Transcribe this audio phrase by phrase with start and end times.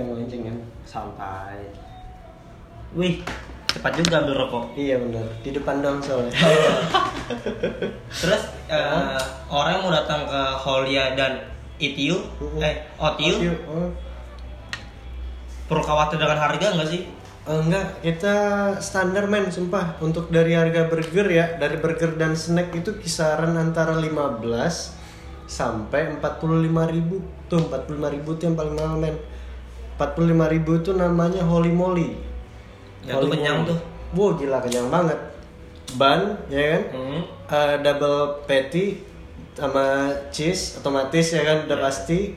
[0.00, 0.56] yang lonceng kan
[0.88, 1.68] sampai
[2.96, 3.20] Wih,
[3.68, 4.72] cepat juga ambil rokok.
[4.72, 6.32] iya benar di depan dong soalnya
[8.24, 8.42] Terus
[8.72, 9.20] eh,
[9.52, 11.44] orang yang mau datang ke Holia dan
[11.76, 12.24] Itiu,
[12.64, 13.92] eh Otiu, oh.
[15.68, 17.12] perlu khawatir dengan harga nggak sih?
[17.44, 18.36] Enggak, kita
[18.80, 19.98] standar men, sumpah.
[20.00, 24.40] Untuk dari harga burger ya, dari burger dan snack itu kisaran antara 15
[25.50, 27.18] sampai 45 ribu.
[27.50, 29.16] Tuh 45 ribu tuh yang paling mahal men.
[30.10, 30.18] 45
[30.50, 32.08] ribu itu namanya Holy Moly.
[33.02, 33.70] Ya, tuh Holy kenyang Moly.
[33.70, 33.78] tuh.
[34.12, 35.18] Wow gila kenyang banget.
[35.92, 36.82] Ban, ya kan?
[36.90, 37.20] Hmm.
[37.46, 39.00] Eh, double patty
[39.52, 42.34] sama cheese otomatis ya kan udah pasti.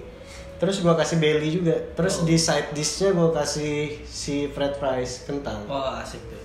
[0.56, 1.76] Terus gua kasih belly juga.
[1.94, 5.64] Terus di side dishnya gua kasih si fried fries kentang.
[5.66, 6.44] Wah asik tuh.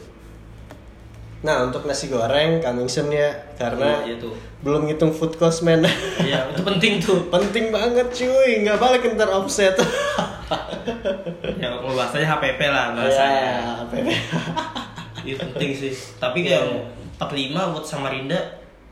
[1.41, 4.35] Nah untuk nasi goreng coming soon ya karena Iya, iya tuh.
[4.61, 5.81] belum ngitung food cost men.
[6.21, 7.27] Iya, itu penting tuh.
[7.33, 9.73] Penting banget cuy, nggak balik ntar offset.
[11.61, 13.43] Ya, kalau bahasanya HPP lah bahasanya.
[13.43, 14.05] Ya, apa ya?
[15.23, 15.93] Itu penting sih.
[16.17, 16.65] Tapi kayak
[17.21, 18.41] 45 buat Samarinda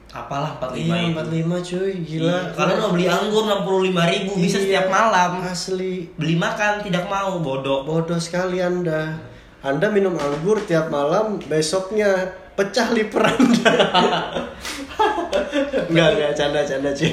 [0.08, 1.12] apalah 45 Iya itu.
[1.12, 2.24] 45 cuy, gila.
[2.24, 5.30] Iya, Kalian mau beli anggur 65 ribu bisa Iya, setiap malam.
[5.44, 5.94] Asli.
[6.16, 7.84] Beli makan tidak mau bodoh.
[7.84, 9.16] Bodoh sekali anda.
[9.58, 13.74] Anda minum anggur tiap malam, besoknya pecah liver anda.
[15.86, 17.12] Enggak, enggak, canda-canda cuy.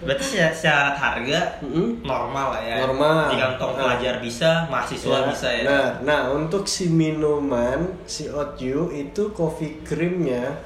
[0.00, 2.02] Berarti secara harga Mm-mm.
[2.02, 2.76] normal lah ya.
[2.82, 3.28] Normal.
[3.28, 3.78] Di kantong Nah.
[3.78, 5.62] pelajar bisa, mahasiswa Ya, bisa ya.
[5.62, 10.56] Nah, nah untuk si minuman si Otyu itu coffee creamnya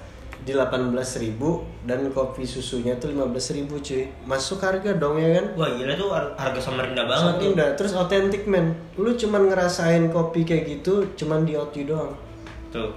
[0.41, 1.41] di 18.000
[1.83, 4.05] dan kopi susunya tuh 15.000 cuy.
[4.23, 5.57] Masuk harga dong ya kan?
[5.57, 7.51] Wah gila tuh har- harga Samarinda banget tuh.
[7.51, 7.67] Samarinda.
[7.75, 8.77] Terus otentik men.
[8.95, 12.13] Lu cuman ngerasain kopi kayak gitu cuman di Otyu doang.
[12.69, 12.93] Tuh.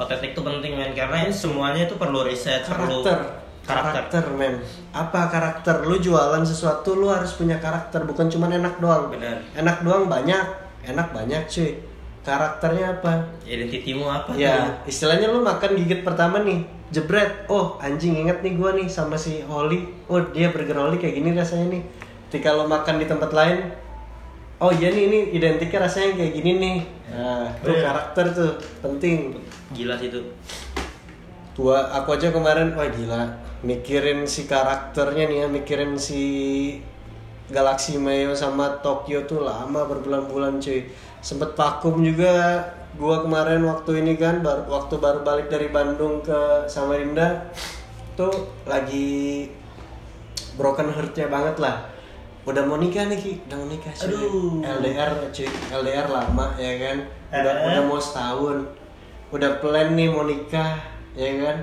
[0.00, 3.18] Otentik tuh penting men karena semuanya itu perlu riset, perlu Karakter.
[3.60, 3.92] karakter.
[3.92, 4.54] Karakter men.
[4.90, 5.84] Apa karakter?
[5.84, 9.12] Lu jualan sesuatu lu harus punya karakter bukan cuman enak doang.
[9.12, 9.44] Benar.
[9.52, 10.40] Enak doang banyak.
[10.82, 11.76] Enak banyak cuy.
[12.20, 13.28] Karakternya apa?
[13.44, 14.92] Identitimu apa Ya, tuh?
[14.92, 17.48] istilahnya lu makan gigit pertama nih, jebret.
[17.48, 19.88] Oh, anjing inget nih gua nih sama si Holly.
[20.04, 21.82] Oh, dia burger Holly kayak gini rasanya nih.
[22.28, 23.72] Ketika lo makan di tempat lain,
[24.60, 26.78] oh iya nih ini identiknya rasanya kayak gini nih.
[27.10, 27.82] Nah, tuh Iya.
[27.90, 28.52] karakter tuh
[28.84, 29.34] penting.
[29.72, 30.24] Gila sih tuh.
[31.56, 33.26] Tua, aku aja kemarin, wah gila,
[33.66, 36.22] mikirin si karakternya nih ya, mikirin si
[37.50, 40.86] Galaxy Mayo sama Tokyo tuh lama berbulan-bulan cuy.
[41.20, 42.62] Sempet vakum juga
[42.94, 47.50] gua kemarin waktu ini kan, baru, waktu baru balik dari Bandung ke Samarinda
[48.14, 48.30] tuh
[48.70, 49.50] lagi
[50.54, 51.89] broken heartnya banget lah.
[52.40, 54.08] Udah mau nikah nih Ki, udah mau nikah cuy.
[54.08, 54.64] Aduh.
[54.64, 56.96] LDR cuy, LDR lama ya kan.
[57.30, 57.66] Udah, Eh.
[57.68, 58.56] udah mau setahun.
[59.30, 60.74] Udah plan nih mau nikah,
[61.12, 61.56] ya kan.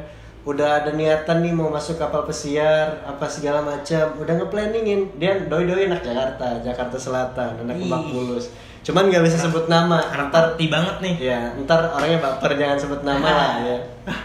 [0.47, 4.15] Udah ada niatan nih mau masuk kapal pesiar, apa segala macam.
[4.15, 5.19] Udah ngeplanningin.
[5.19, 7.75] Dia doi-doi anak Jakarta, Jakarta Selatan, anak.
[7.75, 8.53] Lebak Bulus.
[8.79, 9.99] Cuman nggak bisa sebut nama.
[10.07, 11.15] Anak Ntar, party banget nih.
[11.19, 13.77] ya, ntar orangnya baper jangan sebut nama lah ya.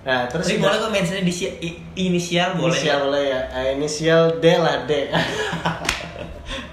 [0.00, 1.34] Nah, terus Tapi boleh kok mentionnya di
[1.92, 2.72] inisial boleh.
[2.72, 3.40] Inisial boleh ya.
[3.52, 4.92] Eh, inisial D lah D.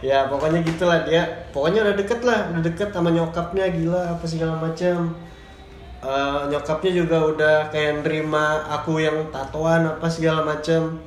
[0.01, 1.23] ya pokoknya gitulah dia.
[1.49, 5.13] Pokoknya udah deket lah, udah deket sama nyokapnya gila apa segala macam.
[5.97, 11.01] Eh, nyokapnya juga udah kayak nerima aku yang tatoan apa segala macam.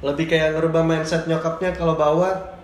[0.00, 2.56] Lebih kayak ngerubah mindset nyokapnya kalau bawa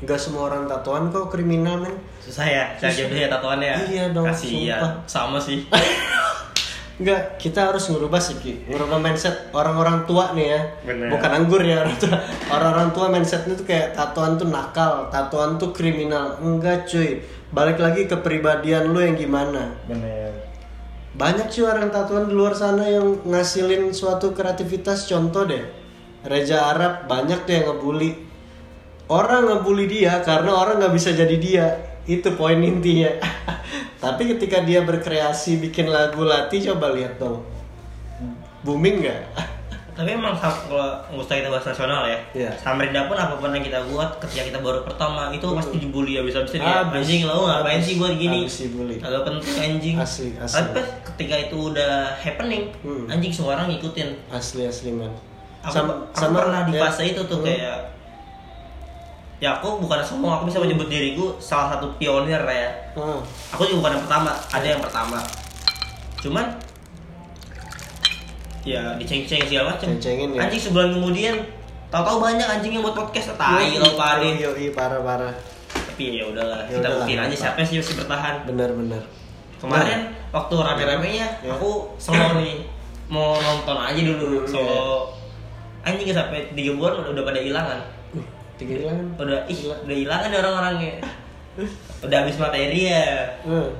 [0.00, 1.94] nggak semua orang tatoan kok kriminal men.
[2.22, 3.74] Susah ya, saya jodoh ya tatoannya.
[3.90, 4.80] Iya dong, Kasihan.
[4.80, 4.92] sumpah.
[5.10, 5.66] Sama sih.
[6.94, 8.70] Enggak, kita harus ngerubah sih Ki.
[8.70, 10.60] Ngerubah mindset orang-orang tua nih ya.
[10.86, 11.10] Bener.
[11.10, 12.16] Bukan anggur ya orang tua.
[12.54, 16.38] Orang-orang tua mindsetnya tuh kayak tatoan tuh nakal, tatoan tuh kriminal.
[16.38, 17.18] Enggak cuy.
[17.50, 19.74] Balik lagi ke pribadian lu yang gimana.
[19.90, 20.30] Bener.
[21.18, 25.10] Banyak sih orang tatoan di luar sana yang ngasilin suatu kreativitas.
[25.10, 25.62] Contoh deh,
[26.22, 28.22] Reja Arab banyak deh yang ngebully.
[29.10, 31.66] Orang ngebully dia karena orang nggak bisa jadi dia.
[32.06, 33.10] Itu poin intinya.
[34.04, 37.40] Tapi ketika dia berkreasi bikin lagu latih coba lihat dong.
[38.64, 39.22] Booming nggak?
[39.94, 42.18] Tapi emang kalau nggak usah kita bahas nasional ya.
[42.34, 42.50] Iya.
[42.58, 46.22] Samarinda pun apa pun yang kita buat ketika kita baru pertama itu pasti dibully ya.
[46.26, 46.34] Abis.
[46.42, 48.50] Anjing lo ngapain sih buat gini?
[48.98, 49.94] Agak penting anjing.
[49.94, 50.58] Asli, asli.
[50.58, 53.06] Tapi pas ketika itu udah happening, Hmm.
[53.06, 54.34] anjing semua orang ngikutin.
[54.34, 55.14] Asli asli man.
[55.62, 55.80] Aku,
[56.12, 57.46] aku pernah di ya, fase itu tuh hmm.
[57.46, 57.93] kayak
[59.44, 63.20] ya aku bukan sombong aku bisa menyebut diriku salah satu pionir ya Hmm.
[63.50, 65.18] aku juga bukan yang pertama ada yang pertama
[66.16, 66.46] cuman
[68.64, 70.40] ya diceng-ceng segala macam Ceng-cengin ya.
[70.40, 71.34] anjing sebulan kemudian
[71.90, 75.34] tahu-tahu banyak anjing yang buat podcast tai lo pade Yoi, parah parah.
[75.84, 77.36] tapi ya udahlah Ya kita buktiin aja apa.
[77.36, 79.02] siapa sih masih bertahan Bener bener.
[79.60, 80.00] kemarin
[80.30, 81.52] waktu rame-ramenya Ya.
[81.52, 82.64] aku slow nih
[83.06, 84.60] mau nonton aja dulu Hmm, so
[85.82, 87.80] anjing sampai tiga bulan udah, udah pada hilangan
[88.54, 90.94] tiga hilangan udah ih udah hilang ada orang-orangnya.
[92.00, 93.06] Udah habis materi ya.
[93.42, 93.70] Hmm.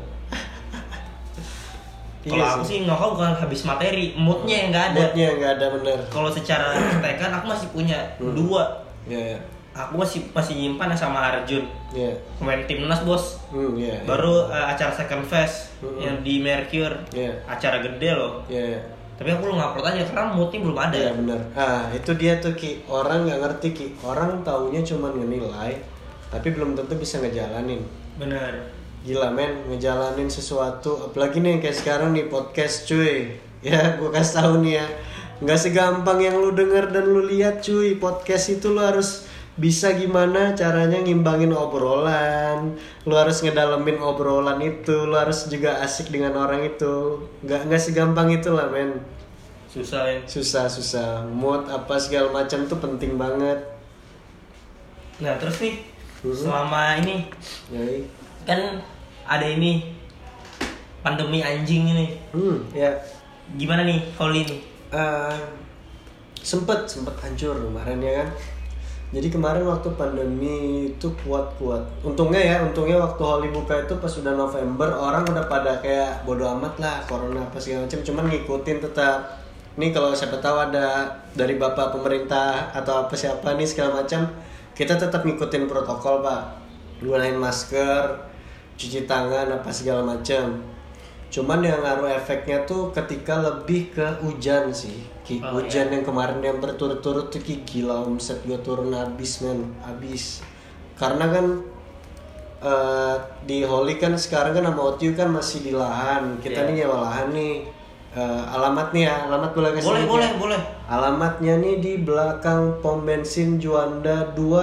[2.24, 2.78] kalau Iya aku sih.
[2.88, 4.16] nongkrong bukan habis materi.
[4.16, 5.00] Moodnya yang nggak ada.
[5.04, 5.98] Moodnya nggak ada bener.
[6.08, 8.64] Kalau secara ketekan aku masih punya dua.
[9.04, 9.38] Ya ya
[9.74, 11.68] aku masih masih nyimpan sama Arjun.
[11.92, 13.42] Ya pemain timnas bos.
[13.52, 16.00] Hmm ya baru eh, acara second phase Hmm.
[16.00, 16.96] yang di Mercure.
[17.12, 17.44] Iya.
[17.44, 18.40] acara gede loh.
[18.48, 18.80] Ya ya
[19.14, 20.96] tapi aku lu ngupload aja karena moodnya belum ada.
[20.99, 21.38] Iya bener.
[21.55, 22.82] Ah itu dia tuh ki.
[22.90, 23.87] Orang nggak ngerti ki.
[24.02, 25.78] Orang taunya cuma ngenilai
[26.34, 27.87] tapi belum tentu bisa ngejalanin.
[28.19, 28.75] Bener.
[29.06, 29.70] Gila men.
[29.70, 33.38] Ngejalanin sesuatu apalagi nih kayak sekarang nih podcast cuy.
[33.62, 34.87] Ya gue kasih tahu nih ya.
[35.38, 37.94] Nggak segampang yang lu denger dan lu lihat cuy.
[38.02, 42.74] Podcast itu lu harus bisa gimana caranya ngimbangin obrolan?
[43.06, 47.22] Lu harus ngedalemin obrolan itu lu harus juga asik dengan orang itu.
[47.46, 48.98] Nggak nggak segampang itulah men.
[49.70, 50.18] Susah ya.
[50.26, 51.22] Susah susah.
[51.26, 53.58] Mood apa segala macam tuh penting banget.
[55.22, 55.78] Nah terus nih
[56.24, 56.34] Mhm.
[56.34, 57.28] selama ini
[57.68, 58.00] Yoi.
[58.48, 58.80] kan
[59.28, 59.92] ada ini
[61.04, 62.06] pandemi anjing ini.
[62.32, 62.64] Hmm.
[62.72, 62.90] Ya.
[63.54, 64.60] Gimana nih Holly nih?
[64.88, 65.36] Eh,
[66.38, 68.28] sempet sempet hancur kemarin ya kan
[69.12, 71.82] jadi kemarin waktu pandemi itu kuat-kuat.
[72.02, 76.48] Untungnya ya untungnya waktu Holly buka itu pas udah November orang udah pada kayak bodo
[76.58, 78.00] amat lah corona apa segala macam.
[78.02, 79.44] Cuman ngikutin tetap.
[79.74, 84.30] Nih kalau siapa tahu ada dari bapak pemerintah atau apa siapa nih segala macam
[84.74, 86.42] kita tetap ngikutin protokol pak.
[86.98, 88.18] Gunain masker
[88.74, 90.58] cuci tangan apa segala macam.
[91.30, 95.13] Cuman yang ngaruh efeknya tuh ketika lebih ke hujan sih.
[95.24, 99.72] Ki, Oh, hujan yang kemarin yang berturut-turut tuh ki, gila omset gue turun habis men,
[99.80, 100.44] habis.
[100.94, 101.46] Karena kan
[102.60, 106.40] eh, di Holy kan sekarang kan sama Otiu kan masih di lahan.
[106.40, 106.68] Kita Iya.
[106.68, 107.54] nih nyewa lahan nih.
[108.14, 110.38] Eh, alamat nih ya, alamat boleh kasih boleh boleh ya?
[110.38, 114.62] boleh Alamatnya nih di belakang pom bensin Juanda 2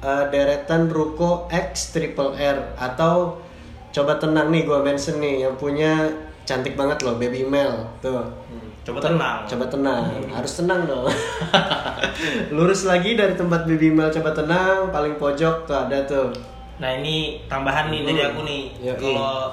[0.00, 3.36] eh, deretan Ruko X Triple R atau
[3.92, 6.08] coba tenang nih gua mention nih yang punya
[6.48, 8.22] cantik banget loh Baby Mel tuh.
[8.86, 9.36] Coba tenang.
[9.44, 11.10] Coba tenang, harus tenang dong.
[12.54, 16.30] Lurus lagi dari tempat Baby Mel coba tenang, paling pojok tuh ada tuh.
[16.76, 18.30] nah ini tambahan nih dari Hmm.
[18.30, 18.62] aku nih.
[18.84, 18.94] Yoi.
[18.94, 19.48] kalau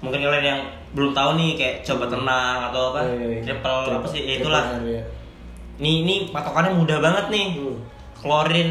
[0.00, 0.60] mungkin kalian yang
[0.90, 4.20] belum tahu nih kayak coba tenang atau apa Iya, iya, triple apa sih?
[4.20, 4.64] Ya itulah.
[4.82, 5.02] Ya.
[5.74, 7.46] nih ini patokannya mudah banget nih.
[7.56, 7.78] Hmm.
[8.14, 8.70] klorin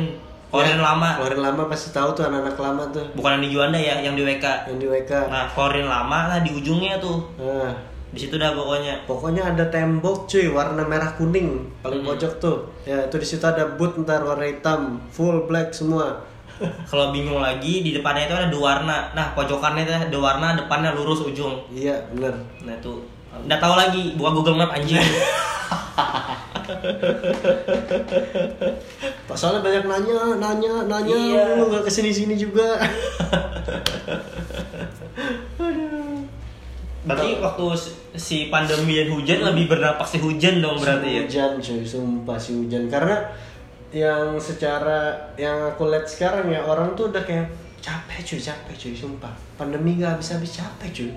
[0.51, 1.09] klorin Ya, lama.
[1.15, 3.05] Klorin lama pasti tahu tuh anak-anak lama tuh.
[3.15, 5.11] Bukan yang di Juanda ya yang di WK yang di WK.
[5.31, 7.23] nah klorin lama nah di ujungnya tuh.
[7.39, 7.71] Nah,
[8.13, 12.13] di situ dah pokoknya Pokoknya ada tembok cuy warna merah kuning paling Hmm.
[12.13, 12.57] pojok tuh.
[12.85, 16.21] Ya itu di situ ada boot ntar warna hitam, full black semua.
[16.89, 20.93] kalau bingung lagi di depannya itu ada dua warna nah pojokannya itu ada warna depannya
[20.93, 22.29] lurus ujung iya bener.
[22.61, 23.01] nah itu
[23.49, 25.01] nggak tahu lagi buka Google Map anjing
[29.25, 31.45] Pak soalnya banyak nanya, nanya, nanya, Iya.
[31.57, 32.77] lu nggak ke sini sini juga.
[37.03, 41.21] Berarti waktu si- si pandemi dan hujan lebih berdampak si hujan dong berarti ya?
[41.27, 42.87] Hujan cuy, sumpah si hujan.
[42.87, 43.27] Karena
[43.93, 47.51] yang secara yang aku lihat sekarang ya orang tuh udah kayak
[47.83, 49.33] capek cuy, capek cuy, sumpah.
[49.59, 51.11] Pandemi gak habis-habis capek cuy.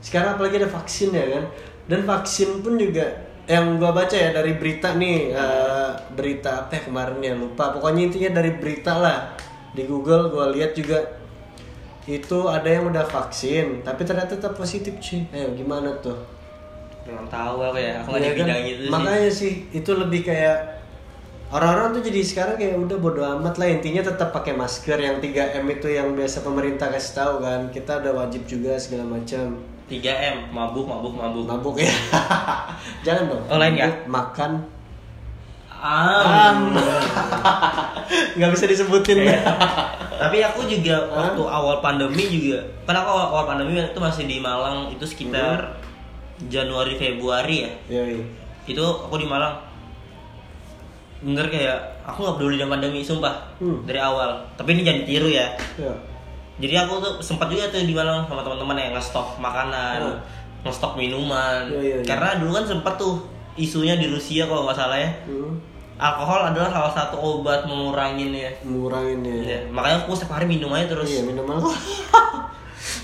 [0.00, 1.44] Sekarang apalagi ada vaksin ya kan,
[1.90, 3.04] dan vaksin pun juga
[3.50, 7.74] yang gua baca ya dari berita nih eh, berita apa ya kemarin ya lupa.
[7.74, 9.34] Pokoknya intinya dari berita lah.
[9.74, 11.19] Di Google gua lihat juga
[12.10, 15.22] itu ada yang udah vaksin tapi ternyata tetap positif cuy.
[15.30, 16.18] Ayo gimana tuh?
[17.06, 18.36] Belum tahu aku ya aku di kan?
[18.42, 18.90] bidang itu sih.
[18.90, 20.58] Makanya sih itu lebih kayak
[21.50, 25.66] orang-orang tuh jadi sekarang kayak udah bodo amat lah intinya tetap pakai masker yang 3M
[25.70, 29.58] itu yang biasa pemerintah kasih tahu kan kita udah wajib juga segala macam.
[29.90, 31.44] 3M mabuk mabuk mabuk.
[31.46, 31.90] Mabuk ya.
[33.06, 33.42] Jangan dong.
[33.50, 33.90] Oh, lain ya?
[33.90, 34.52] Mabuk, makan.
[35.80, 36.52] Ah
[38.36, 39.24] nggak bisa disebutin.
[39.24, 39.40] Iya.
[40.20, 44.36] tapi aku juga waktu awal pandemi juga kan aku awal, awal pandemi itu masih di
[44.38, 45.80] Malang itu sekitar
[46.36, 46.46] Hmm.
[46.46, 48.20] Januari Februari ya Yoi.
[48.66, 49.56] itu aku di Malang
[51.20, 53.84] bener kayak aku nggak peduli dengan pandemi sumpah Hmm.
[53.84, 55.92] dari awal tapi ini jadi tiru ya Ya.
[56.58, 60.18] jadi aku tuh sempat juga tuh di Malang sama teman-teman yang nge-stok makanan Hmm.
[60.62, 62.04] nge-stok minuman Iya, iya, iya.
[62.06, 63.20] karena dulu kan sempat tuh
[63.54, 65.60] isunya di Rusia kalau nggak salah ya Hmm.
[66.00, 70.72] Alkohol adalah salah satu obat mengurangin ya ngurangin ya Ya, makanya aku setiap hari minum
[70.72, 71.76] aja terus Iya minum alkohol.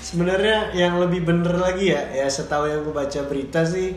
[0.01, 3.93] Sebenarnya yang lebih bener lagi ya, ya setahu yang gue baca berita sih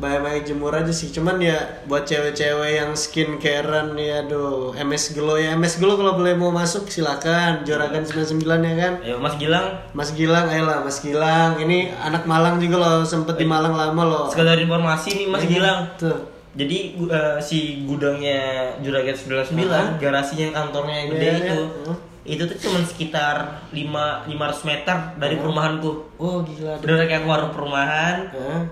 [0.00, 1.12] banyak-banyak jemur aja sih.
[1.12, 6.32] Cuman ya buat cewek-cewek yang skincarean ya, aduh MS Glow ya, MS Glow kalau boleh
[6.32, 7.60] mau masuk silakan.
[7.62, 8.92] Jorakan 99 ya kan.
[9.04, 11.60] ayo Mas Gilang Mas Gilang, ayolah Mas Gilang.
[11.60, 14.24] Ini anak Malang juga loh, sempet di Malang lama loh.
[14.26, 16.29] sekedar informasi nih Mas Iya, Gilang Tuh.
[16.52, 18.40] Jadi eh, si gudangnya
[18.78, 19.86] Juragan 99 Hah?
[19.96, 21.86] garasinya kantornya yang gede Iya, itu iya.
[21.86, 21.98] Hah?
[22.22, 23.36] itu tuh cuma sekitar
[23.70, 24.28] 5 500
[24.64, 25.40] meter dari Hah?
[25.40, 26.74] perumahanku Oh gila.
[26.78, 28.62] bener kayak warung perumahan Hah?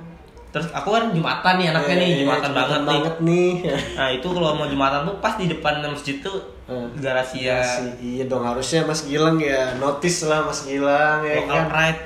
[0.49, 3.53] terus aku kan jumatan nih anaknya Iya, nih iya, jumatan banget, nih banget nih.
[3.95, 6.93] nah itu kalau mau jumatan tuh pas di depan masjid tuh Hmm.
[6.95, 11.57] garasi ya Masih- iya dong harusnya Mas Gilang ya notice lah Mas Gilang ya local
[11.57, 11.65] kan.
[11.67, 12.01] pride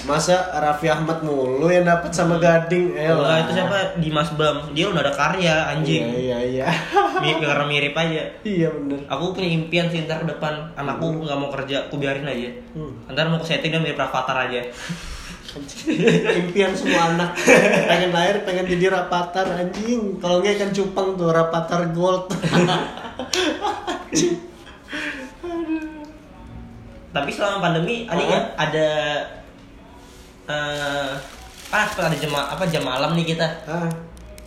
[0.00, 2.92] Masa Raffi Ahmad mulu yang dapat sama Gading?
[2.92, 3.42] Eh Kalau lah.
[3.42, 6.66] itu siapa Dimas Bam dia udah ada karya anjing Iya iya iya.
[7.18, 9.02] mirip karena mirip aja iya bener.
[9.04, 12.94] aku punya impian sih ntar ke depan anakku nggak mau kerja aku biarin aja Hmm.
[13.08, 14.62] ntar mau ke setting dia mirip Rafathar aja
[16.38, 17.32] Impian semua anak
[17.82, 20.20] pengen lahir pengen jadi rapatar anjing.
[20.20, 22.28] Kalau nggak ikan cupang tuh rapatar gold.
[27.08, 28.24] tapi selama pandemi ada
[28.54, 28.88] ada
[30.48, 31.12] eh
[31.68, 33.44] ah sempat ada jam apa jam malam nih kita.
[33.68, 33.84] Ah,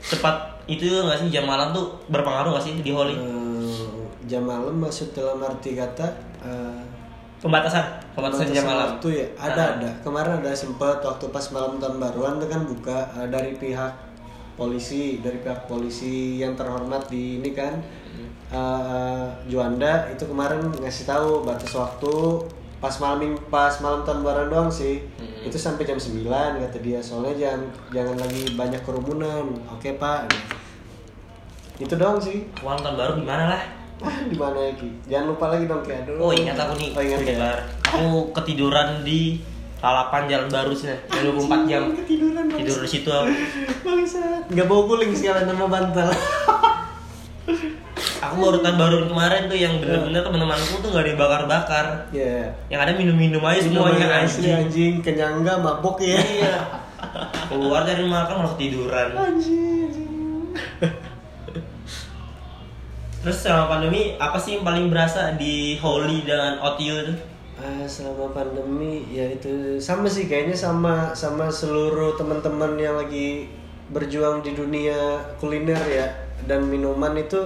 [0.01, 0.33] cepat
[0.65, 3.85] itu nggak sih jam malam tuh berpengaruh nggak sih di Holy eh,
[4.25, 6.07] jam malam maksud dalam arti kata
[6.41, 6.81] eh,
[7.37, 8.97] pembatasan pembatasan jam malam.
[8.97, 9.25] waktu ya?
[9.37, 9.69] Ada Ah.
[9.77, 9.89] ada.
[10.01, 13.93] Kemarin ada sempet waktu pas malam tahun baruan itu kan buka eh, dari pihak
[14.57, 17.77] polisi dari pihak polisi yang terhormat di ini kan.
[18.51, 22.13] Eh, Juanda itu kemarin ngasih tahu batas waktu
[22.81, 25.05] pas malam pas malam tahun baruan doang sih.
[25.21, 25.45] Hmm.
[25.45, 26.25] itu sampai jam 9
[26.65, 26.97] kata dia.
[26.97, 27.61] Soalnya jangan
[27.93, 29.45] jangan lagi banyak kerumunan.
[29.69, 30.33] Oke pak.
[31.77, 32.49] Itu doang sih.
[32.65, 33.63] Malam tahun baru gimana lah?
[34.01, 34.89] Ah di mana lagi?
[35.05, 36.19] Jangan lupa lagi dong kayak dulu.
[36.25, 36.89] Oh ingat aku nih.
[36.97, 37.53] Oh, ingat ya?
[37.85, 39.37] Aku ketiduran di
[39.81, 41.83] lalapan jalan baru sih nah, 24 jam.
[41.97, 42.57] ketiduran bang.
[42.61, 43.33] tidur di situ aku.
[44.53, 46.09] Nggak bawa guling sekalian sama bantal.
[48.21, 52.53] aku baru tahun baru kemarin tuh yang bener-bener teman-temanku tuh nggak dibakar-bakar Ya.
[52.69, 56.21] yang ada minum-minum aja semuanya asli anjing anjing kenyang nggak mabok ya.
[56.21, 56.55] iya
[57.49, 59.89] keluar dari makan malah ketiduran Anjing.
[59.89, 60.11] anjing.
[63.21, 67.17] terus selama pandemi apa sih yang paling berasa di Holy dengan OTU tuh
[67.61, 73.45] Ah, selama pandemi ya itu sama sih kayaknya sama sama seluruh teman-teman yang lagi
[73.93, 76.09] berjuang di dunia kuliner ya
[76.49, 77.37] dan minuman itu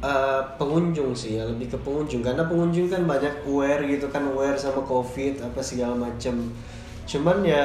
[0.00, 2.20] eh, pengunjung sih ya lebih ke pengunjung.
[2.20, 6.50] Karena pengunjung kan banyak aware gitu kan aware sama covid apa segala macam
[7.08, 7.64] cuman ya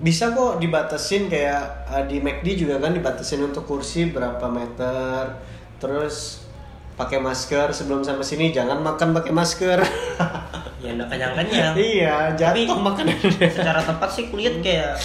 [0.00, 5.36] bisa kok dibatasin kayak eh, di McD juga kan dibatasin untuk kursi berapa meter.
[5.78, 6.42] Terus
[6.92, 9.78] pakai masker sebelum sampai sini jangan makan pakai masker.
[10.82, 11.74] Ya nggak kenyang-kenyang.
[11.78, 14.98] Iya Tapi- jatuh makanan secara tepat sih kulihat kayak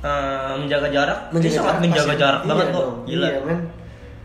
[0.00, 1.18] eh, menjaga jarak.
[1.28, 2.80] Menjaga Dia sangat jarak menjaga jarak Iya banget kok.
[2.80, 3.26] dong, gila.
[3.28, 3.40] Iya.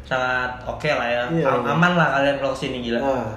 [0.07, 1.69] Sangat oke lah ya Iya, Am- iya.
[1.69, 3.27] aman lah kalian kalau ke sini gila Nah,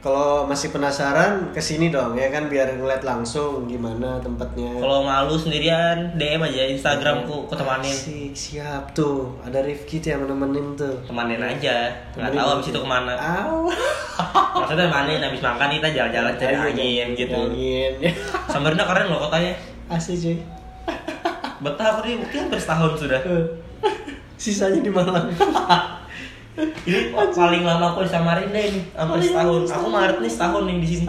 [0.00, 4.76] kalau masih penasaran ke sini dong ya kan biar ngeliat langsung gimana tempatnya.
[4.76, 9.32] kalau malu sendirian DM aja Instagramku ku temanin Asik, siap tuh.
[9.40, 10.92] Ada Rifki tuh yang nemenin tuh.
[11.04, 13.64] temanin aja nggak tahu abis itu ke mana Aw.
[14.60, 17.92] maksudnya temanin abis makan kita jalan-jalan cari Ayo, angin gitu Angin.
[18.84, 19.52] Keren loh kotanya
[19.88, 20.36] Asik cuy.
[21.56, 23.20] betah aku nih mungkin hampir setahun sudah
[24.36, 25.32] Sisanya di Malang.
[26.86, 28.80] ini paling lama aku di Samarinda ini?
[28.94, 29.62] Hampir setahun.
[29.66, 31.06] aku Maret nih setahun nih di sini.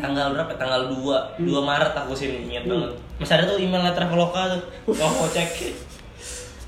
[0.00, 0.52] Tanggal berapa?
[0.54, 2.72] Tanggal 2 2 Maret aku sini ingat Hmm.
[2.74, 2.92] banget.
[3.22, 4.62] Masih ada tuh email letter Traveloka tuh.
[4.90, 5.50] Mau cek.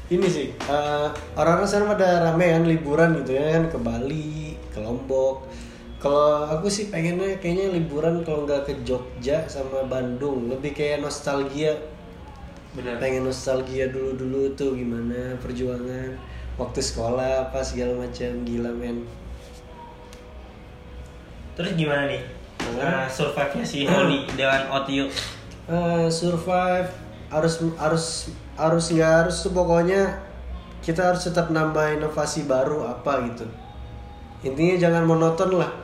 [0.07, 4.79] Ini sih, eh, orang-orang sana pada rame kan liburan gitu ya kan ke Bali, ke
[4.79, 5.51] Lombok.
[5.99, 11.75] Kalau aku sih pengennya kayaknya liburan kalau nggak ke Jogja sama Bandung, lebih kayak nostalgia.
[12.71, 16.13] bener Pengen nostalgia dulu-dulu tuh gimana perjuangan
[16.57, 19.05] waktu sekolah apa segala macam gila men.
[21.57, 22.21] terus gimana nih?
[22.77, 25.09] Nah, survive nya si Holly dengan OTU
[25.67, 26.87] Eh, survive
[27.27, 30.15] harus harus harus nggak harus tuh pokoknya
[30.79, 33.51] kita harus tetap nambah inovasi baru apa gitu.
[34.47, 35.75] Intinya jangan monoton lah.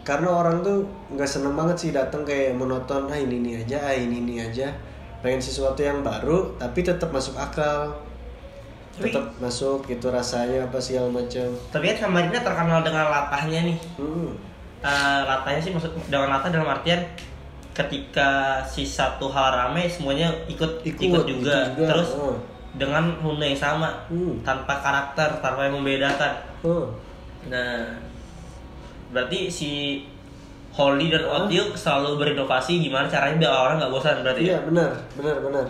[0.00, 3.92] Karena orang tuh nggak seneng banget sih datang kayak monoton ah ini ini aja ah
[3.92, 4.72] ini ini aja.
[5.20, 7.92] Pengen sesuatu yang baru tapi tetap masuk akal
[8.92, 14.30] tetap masuk itu rasanya apa segala macam tapi kan Samarinda terkenal dengan latahnya nih hmm.
[14.82, 16.98] Eh, latahnya sih maksud dengan latah dalam artian
[17.70, 21.54] ketika si satu hal rame semuanya ikut ikut, Ikut, juga.
[21.70, 22.34] ikut juga, terus oh.
[22.74, 24.42] dengan rune yang sama Hmm.
[24.42, 26.34] tanpa karakter tanpa yang membedakan
[26.66, 26.90] Oh.
[27.46, 27.94] nah
[29.08, 29.70] berarti si
[30.72, 31.24] Holly dan?
[31.28, 34.60] Otiu selalu berinovasi gimana caranya biar orang nggak bosan berarti Iya ya?
[34.66, 35.66] benar, benar, benar.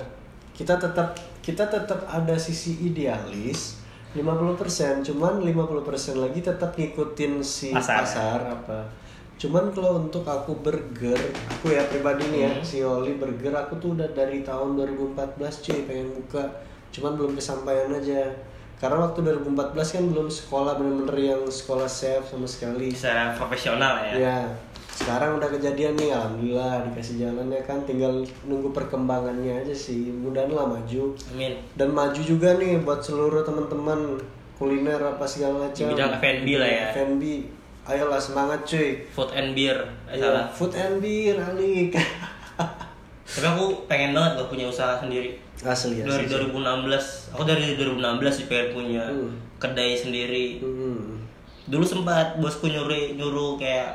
[0.55, 1.13] Kita tetap
[1.43, 3.83] kita tetap ada sisi idealis
[4.15, 5.83] 50%, cuman 50%
[6.17, 8.01] lagi tetap ngikutin si Pasar.
[8.01, 8.81] pasar, apa.
[9.35, 11.19] Cuman kalau untuk aku burger,
[11.51, 12.63] aku ya pribadi nih ya, Hmm.
[12.63, 15.19] si Oli burger aku tuh udah dari tahun 2014
[15.61, 16.45] cuy pengen buka.
[16.91, 18.21] cuman belum kesampaian aja
[18.77, 19.57] karena waktu 2014
[19.91, 24.13] kan belum sekolah bener-bener yang sekolah chef sama sekali Secara profesional ya.
[24.13, 24.39] ya
[25.03, 28.13] sekarang udah kejadian nih alhamdulillah dikasih jalan ya kan tinggal
[28.45, 31.59] nunggu perkembangannya aja sih mudahan lah maju Amin.
[31.75, 34.17] dan maju juga nih buat seluruh teman-teman
[34.55, 36.87] kuliner apa segala macam Di bidang F&B lah ya.
[36.95, 37.23] F&B
[37.83, 39.75] ayolah semangat cuy Food and beer.
[40.07, 40.47] Eh, Iya, salah.
[40.49, 41.99] food and beer alik
[43.33, 45.35] Tapi aku pengen banget gak punya usaha sendiri.
[45.59, 49.31] asli Dari asli 2016, aku dari 2016 sih pengen punya Hmm.
[49.57, 50.59] kedai sendiri.
[50.59, 51.23] Hmm.
[51.65, 53.95] Dulu sempat bosku nyuruh nyuruh kayak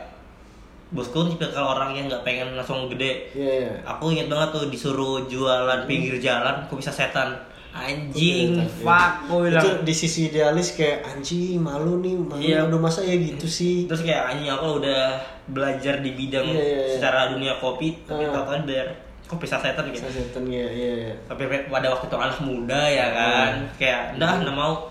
[0.89, 3.27] bosku kan tipikal orang yang nggak pengen langsung gede.
[3.31, 3.71] Iya, iya.
[3.85, 7.35] Aku inget banget tuh disuruh jualan pinggir jalan, aku bisa setan.
[7.71, 8.65] Anjing, Iya.
[8.81, 9.61] fuck, aku bilang.
[9.61, 12.65] itu di sisi idealis kayak anjing malu nih malu Iya.
[12.65, 15.13] udah masa ya gitu sih Terus kayak anjing aku udah
[15.47, 16.89] belajar di bidang Iya, iya, iya.
[16.89, 18.33] secara dunia kopi, tapi Ah.
[18.33, 18.87] tau kan biar
[19.23, 20.01] kopi sasetan gitu.
[20.01, 24.55] Sasetan ya iya iya Tapi pada waktu itu anak muda ya kan, kayak dah nggak
[24.55, 24.89] mau.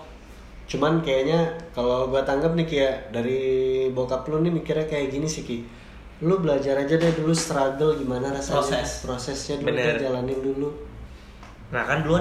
[0.65, 1.39] cuman kayaknya
[1.71, 3.39] kalau gua tanggap nih kayak dari
[3.89, 5.63] bokap lu nih mikirnya kayak gini sih ki
[6.17, 8.57] lu belajar aja deh dulu struggle gimana rasanya.
[8.57, 8.89] Proses.
[9.05, 9.95] prosesnya dulu Bener.
[10.01, 10.69] jalanin dulu.
[11.67, 12.15] Nah kan dulu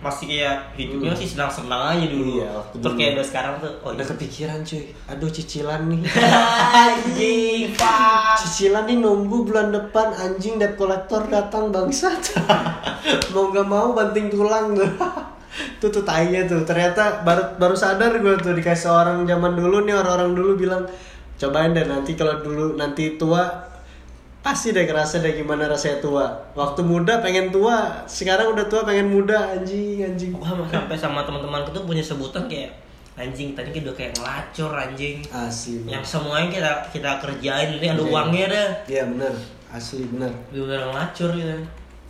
[0.00, 2.40] masih kayak hidupnya masih senang-senang aja dulu.
[2.40, 4.12] Iya, Terus kayak udah sekarang tuh, oh udah iya.
[4.16, 4.84] kepikiran cuy.
[5.12, 6.00] Aduh cicilan nih.
[6.88, 7.62] Anjing,
[8.40, 12.40] cicilan nih nunggu bulan depan anjing debt kolektor datang bangsat.
[13.36, 14.90] Mau gak mau banting tulang tuh
[15.78, 16.64] tuh tuh tainya tuh.
[16.64, 20.88] Ternyata baru baru sadar gue tuh dikasih orang zaman dulu nih orang-orang dulu bilang
[21.36, 23.44] cobain deh nanti kalau dulu nanti tua
[24.38, 29.06] pasti deh kerasa deh gimana rasanya tua waktu muda pengen tua sekarang udah tua pengen
[29.06, 32.72] muda anjing anjing Aku sama- sampai sama teman-temanku tuh punya sebutan kayak
[33.14, 35.18] anjing tadi kita udah kayak ngelacur anjing.
[35.26, 38.06] asli Yang semuanya kita kita kerjain ini ada Iya.
[38.06, 38.68] uangnya dah.
[38.86, 39.34] iya bener
[39.68, 41.56] asli bener Bener ngelacur gitu.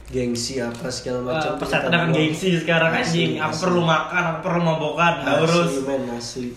[0.07, 2.11] gengsi apa segala macam kan buang.
[2.13, 3.31] gengsi sekarang Asli, anjing.
[3.39, 3.63] Aku asli.
[3.65, 5.67] perlu makan, aku perlu mabokan, urus.
[5.67, 6.49] Asli men asli.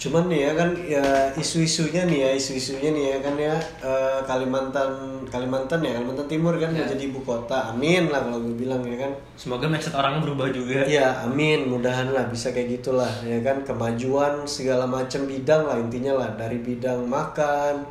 [0.00, 1.04] Cuman nih ya kan ya
[1.36, 3.52] isu-isunya nih ya isu-isunya nih ya kan ya
[3.84, 4.88] eh, Kalimantan
[5.28, 6.88] Kalimantan ya Kalimantan Timur kan mau Ya.
[6.96, 7.68] jadi ibu kota.
[7.68, 9.12] Amin lah kalau gue bilang ya kan.
[9.36, 10.88] Semoga mindset orangnya berubah juga.
[10.88, 16.16] Ya amin mudahan lah bisa kayak gitulah ya kan kemajuan segala macam bidang lah intinya
[16.16, 17.84] lah dari bidang makan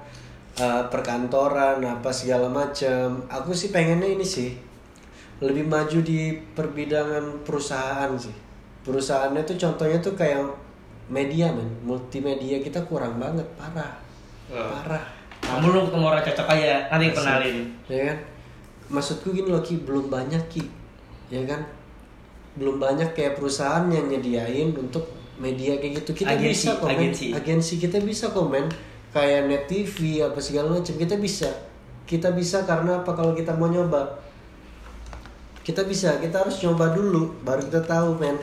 [0.58, 3.22] eh, perkantoran apa segala macam.
[3.30, 4.58] Aku sih pengennya ini sih
[5.46, 8.34] lebih maju di perbidangan perusahaan sih.
[8.82, 10.42] Perusahaannya tuh contohnya tuh kayak
[11.10, 13.98] media men, multimedia kita kurang banget parah,
[14.50, 14.70] Oh.
[14.78, 15.04] parah.
[15.42, 17.58] Kamu lu ketemu orang cocok aja, nanti kenalin.
[17.90, 18.18] Ya kan?
[18.94, 20.64] Maksudku gini loh Ki, belum banyak Ki.
[21.34, 21.66] Ya kan?
[22.54, 25.10] Belum banyak kayak perusahaan yang nyediain untuk
[25.42, 26.22] media kayak gitu.
[26.22, 26.94] Kita Agensi, bisa komen.
[26.94, 27.26] agensi.
[27.34, 28.66] Agensi kita bisa komen
[29.10, 31.50] kayak net TV apa segala macam kita bisa.
[32.06, 34.22] Kita bisa karena apa kalau kita mau nyoba?
[35.66, 38.38] Kita bisa, kita harus nyoba dulu baru kita tahu men.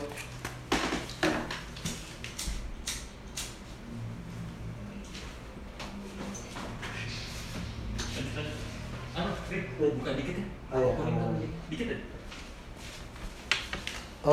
[9.76, 10.46] buka dikit ya.
[10.72, 10.92] Oh,
[11.40, 11.48] iya.
[11.68, 11.98] Dikit ya.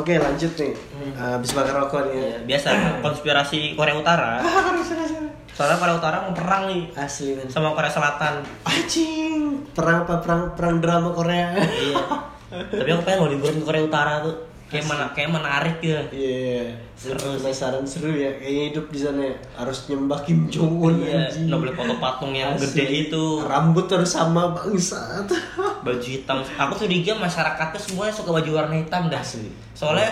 [0.03, 0.73] Oke lanjut nih.
[1.15, 2.19] Habis bakar rokok nih ya.
[2.19, 2.67] Iya, biasa
[2.99, 4.43] konspirasi Korea Utara.
[5.55, 7.47] Soalnya Korea Utara mau perang nih Asli men.
[7.47, 8.43] sama Korea Selatan.
[8.63, 11.55] Anjing, perang apa perang perang drama Korea.
[11.55, 12.03] iya.
[12.51, 14.35] Tapi aku pengen mau liburan ke Korea Utara tuh.
[14.67, 16.01] Kayak mana kayak menarik gitu.
[16.11, 18.33] Iya, Seru seru penasaran seru ya.
[18.35, 19.35] Kayaknya hidup di sana ya.
[19.55, 22.73] harus nyembah Kim Jong Un Iya, nggak boleh foto patung yang Asli.
[22.75, 23.23] gede itu.
[23.39, 25.29] Rambut harus sama bangsat.
[25.83, 26.39] Baju hitam.
[26.39, 29.19] Aku curiga masyarakatnya semuanya suka baju warna hitam dah.
[29.19, 29.51] Asli.
[29.75, 30.09] Soalnya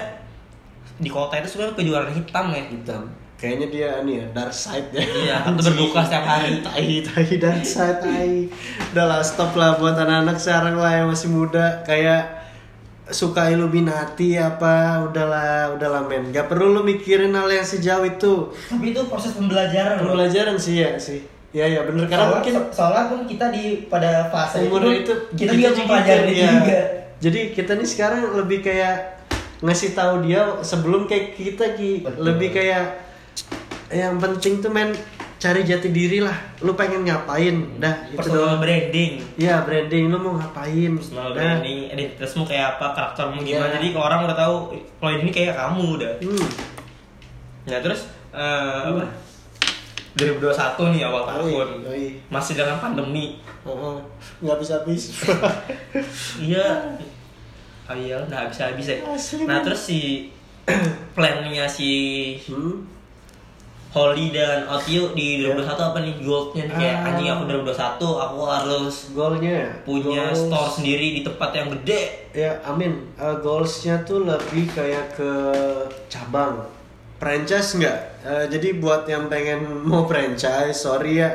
[1.00, 2.64] di kota itu semuanya baju warna hitam ya.
[2.68, 3.04] Hitam.
[3.42, 5.02] Kayaknya dia ini ya dark side ya.
[5.02, 6.62] Iya, atau berduka setiap hari.
[6.62, 8.46] Tai tai dark side tai.
[8.94, 12.38] Udah lah stop lah buat anak-anak sekarang lah yang masih muda kayak
[13.10, 18.96] suka Illuminati apa udahlah udahlah men gak perlu lu mikirin hal yang sejauh itu Tapi
[18.96, 20.16] itu proses pembelajaran loh.
[20.16, 21.20] pembelajaran sih ya sih
[21.52, 25.14] ya ya bener karena Soalnya, mungkin soalnya pun kita di pada fase umur itu, itu
[25.36, 26.50] kita bisa mempelajari ya.
[26.56, 26.82] juga.
[27.22, 29.20] Jadi kita nih sekarang lebih kayak
[29.62, 32.24] ngasih tahu dia sebelum kayak kita ki Betul.
[32.24, 32.86] lebih kayak
[33.94, 34.96] yang penting tuh men
[35.38, 36.34] cari jati diri lah.
[36.62, 37.82] Lu pengen ngapain?
[37.82, 38.60] Dah itu Personal doang.
[38.62, 39.12] branding.
[39.38, 40.92] Iya branding lu mau ngapain?
[40.98, 41.62] Personal Dah.
[41.62, 43.70] branding, identitasmu kayak apa, karaktermu gimana.
[43.70, 43.74] Iya.
[43.78, 44.56] Jadi kalau orang udah tahu
[45.02, 46.12] kalau ini kayak kamu udah.
[46.22, 46.48] Hmm.
[47.70, 49.06] Nah terus eh, apa?
[50.14, 51.68] 2021 nih awal tahun.
[51.88, 52.20] Yoi.
[52.28, 53.40] Masih dengan pandemi.
[53.64, 53.96] Heeh.
[54.40, 55.04] Nggak bisa habis.
[56.42, 56.68] Iya.
[57.84, 58.98] Oh iya, udah habis-habis ya.
[59.04, 60.32] Asli, Nah terus si
[61.16, 61.90] plannya si
[62.44, 62.88] hmm.
[63.92, 66.76] Holly dan Otio di 2021 apa nih goalsnya nih?
[66.80, 67.08] kayak Ah.
[67.12, 72.56] anjing aku 2021 aku harus Golnya punya goals- store sendiri di tempat yang gede Ya,
[72.64, 73.04] amin.
[73.20, 75.32] Eh, goalsnya tuh lebih kayak ke
[76.08, 76.64] cabang.
[77.22, 78.00] Franchise nggak?
[78.26, 81.30] Eh, jadi buat yang pengen mau franchise, sorry ya.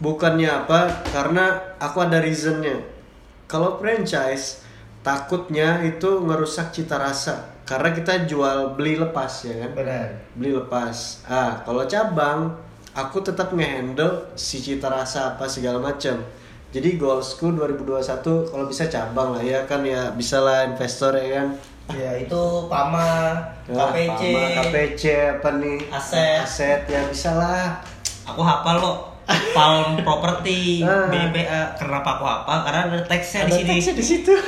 [0.00, 2.80] Bukannya apa, karena aku ada reasonnya.
[3.44, 4.64] Kalau franchise,
[5.04, 7.60] takutnya itu ngerusak cita rasa.
[7.68, 9.70] Karena kita jual beli lepas ya kan?
[9.76, 11.20] benar Beli lepas.
[11.28, 12.56] Ah, kalau cabang,
[12.96, 16.24] aku tetap ngehandle si cita rasa apa segala macam.
[16.68, 21.48] Jadi goalsku 2021 kalau bisa cabang lah ya kan ya bisa lah investor ya kan.
[21.90, 25.78] Ya itu Pama Ya, KPC Pama, KPC apa nih?
[25.88, 26.40] Aset.
[26.40, 27.80] Aset ya bisa lah.
[28.24, 28.96] aku hafal kok
[29.52, 31.04] Palm Property Ah.
[31.06, 34.34] BPA kenapa aku hafal karena ada teksnya di sini teksnya di situ.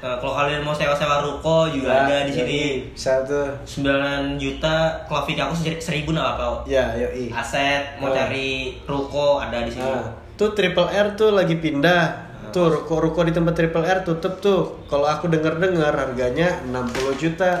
[0.00, 3.52] Nah, kalau kalian mau sewa-sewa ruko juga ada di sini Bisa tuh.
[3.62, 7.28] 9 juta kalau video aku se- seribu nggak apa Ya, yoi.
[7.30, 8.16] aset mau Ah.
[8.24, 12.29] cari ruko ada di sini Nah, tuh Triple R tuh lagi pindah.
[12.50, 14.60] Tuh ruko-ruko di tempat Triple R tutup tuh.
[14.86, 17.52] Kalau aku denger-dengar harganya 60 juta.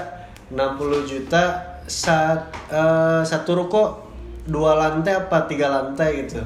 [0.50, 1.42] 60 juta
[1.86, 4.02] saat eh, satu ruko
[4.42, 6.42] dua lantai apa tiga lantai gitu.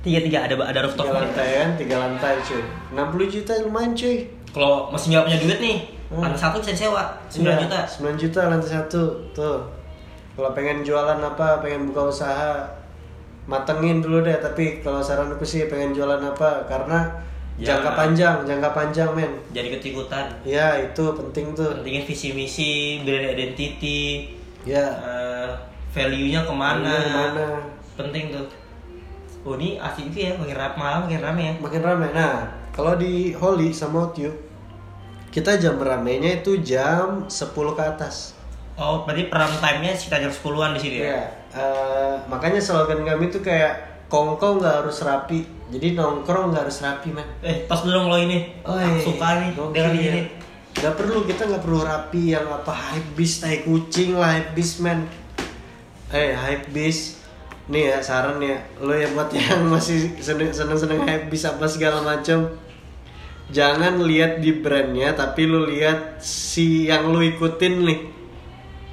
[0.00, 2.62] tiga tiga ada ada Tiga rooftopnya lantai kan, tiga lantai cuy.
[2.94, 4.16] 60 juta lumayan cuy.
[4.50, 5.78] kalau masih nggak punya duit nih
[6.10, 6.26] Hmm.
[6.26, 9.62] lantai satu bisa disewa 9 Iya, juta 9 juta lantai satu tuh.
[10.34, 12.66] Kalau pengen jualan apa, pengen buka usaha,
[13.46, 14.34] matengin dulu deh.
[14.34, 17.06] Tapi kalau saranku sih pengen jualan apa, karena
[17.60, 17.76] Ya.
[17.76, 19.28] jangka panjang, jangka panjang men.
[19.50, 21.68] jadi ikut-ikutan Ya itu penting tuh.
[21.76, 22.70] pentingin visi misi
[23.04, 24.80] brand identity Ya.
[24.96, 25.50] eh,
[25.90, 27.46] value-nya ke mana Value ke mana.
[27.94, 28.46] penting tuh
[29.42, 32.06] oh ini asik sih ya makin rame malam makin rame ya Makin rame.
[32.10, 34.28] Nah, kalau di Holy sama Otyu,
[35.28, 38.32] kita jam ramenya itu jam 10 ke atas.
[38.74, 41.22] oh berarti prime time-nya sekitar jam 10-an di sini ya Iya.
[41.52, 45.44] eh, makanya slogan kami tuh kayak kongko nggak harus rapi.
[45.70, 47.26] Jadi nongkrong nggak harus rapi man.
[47.46, 49.74] eh pas dulu lo ini aku suka nih Gokil.
[49.74, 50.22] dengan ini.
[50.70, 54.82] Gak perlu kita nggak perlu rapi yang apa hype beast tai kucing lah hype beast
[54.82, 55.06] man.
[56.10, 57.22] Eh hype beast.
[57.70, 58.58] Nih ya saran ya.
[58.82, 62.50] Lo ya buat yang masih seneng seneng seneng hype beast apa segala macam
[63.50, 68.00] jangan lihat di brandnya tapi lo lihat si yang lo ikutin nih.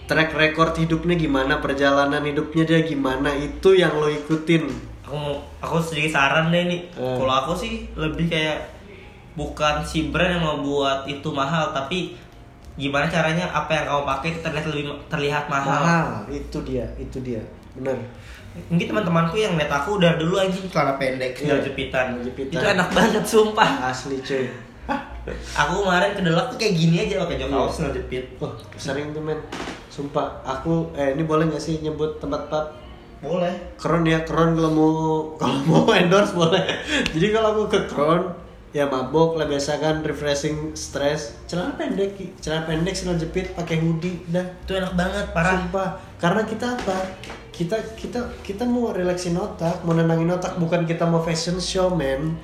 [0.06, 5.15] Track record hidupnya gimana perjalanan hidupnya dia gimana itu yang lo ikutin aku
[5.58, 7.15] aku sedikit saran deh nih Hmm.
[7.15, 8.67] kalau aku sih lebih kayak
[9.34, 12.20] bukan si brand yang mau buat itu mahal tapi
[12.76, 17.39] gimana caranya apa yang kamu pakai terlihat lebih terlihat mahal, mahal itu dia itu dia
[17.74, 17.96] benar
[18.67, 22.06] mungkin teman-temanku yang net aku udah dulu anjing celana pendek Iya, sendal jepitan.
[22.20, 22.52] jepitan.
[22.52, 24.46] itu enak banget sumpah asli cuy
[25.62, 29.22] aku kemarin ke tuh kayak gini aja pakai jok kaos sendal jepit Oh, sering tuh
[29.22, 29.39] men.
[29.88, 32.65] Sumpah, aku eh ini boleh gak sih nyebut tempat pub?
[33.17, 33.53] Boleh.
[33.82, 34.93] Kron ya, Kron kalau mau
[35.41, 36.63] kalau mau endorse boleh.
[37.13, 38.34] Jadi kalau aku ke Kron
[38.75, 41.34] ya mabok lah biasa kan refreshing stress.
[41.49, 45.58] Celana pendek celana pendek celana jepit pakai hoodie udah itu enak banget parah.
[45.65, 45.89] Sumpah.
[46.21, 46.97] Karena kita apa?
[47.49, 52.38] Kita kita kita mau relaksin otak mau nenangin otak bukan kita mau fashion show men.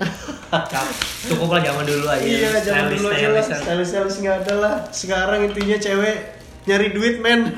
[1.30, 2.26] Cukup lah zaman dulu aja.
[2.26, 3.44] Iya Stylish- dulu aja lah.
[3.46, 4.76] Stylist stylist nggak ada lah.
[4.90, 6.18] Sekarang intinya cewek
[6.66, 7.54] nyari duit men.